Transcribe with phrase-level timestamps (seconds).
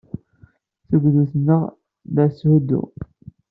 [0.87, 1.63] Tugdut-nneɣ
[2.13, 2.83] la tetthuddu.